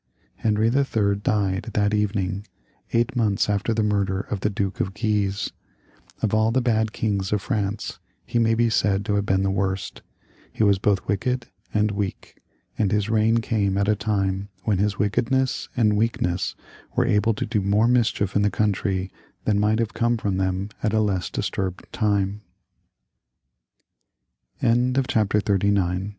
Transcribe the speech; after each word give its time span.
Henry 0.37 0.69
III. 0.71 1.17
died 1.17 1.69
that 1.73 1.93
evening, 1.93 2.47
eight 2.91 3.15
months 3.15 3.47
after 3.47 3.71
the 3.71 3.83
murder 3.83 4.21
of 4.21 4.39
the 4.39 4.49
Duke 4.49 4.79
of 4.79 4.95
Guise. 4.95 5.51
Of 6.23 6.33
all 6.33 6.49
the 6.49 6.59
bad 6.59 6.91
kings 6.91 7.31
of 7.31 7.39
France 7.43 7.99
he 8.25 8.39
may 8.39 8.55
be 8.55 8.67
said 8.67 9.05
to 9.05 9.13
have 9.13 9.27
been 9.27 9.43
the 9.43 9.51
worst; 9.51 10.01
he 10.51 10.63
was 10.63 10.79
both 10.79 11.07
wicked 11.07 11.45
and 11.71 11.91
weak, 11.91 12.41
and 12.79 12.91
his 12.91 13.11
reign 13.11 13.41
came 13.41 13.77
at 13.77 13.87
a 13.87 13.95
time 13.95 14.49
when 14.63 14.79
his 14.79 14.97
wickedness 14.97 15.69
and 15.77 15.95
weakness 15.95 16.55
were 16.95 17.05
able 17.05 17.35
to 17.35 17.45
do 17.45 17.61
more 17.61 17.87
mis 17.87 18.09
chief 18.09 18.35
in 18.35 18.41
the 18.41 18.49
country 18.49 19.11
than 19.45 19.59
might 19.59 19.77
have 19.77 19.93
come 19.93 20.17
&om 20.25 20.37
them 20.37 20.69
at 20.81 20.93
a 20.93 20.95
l 20.95 21.15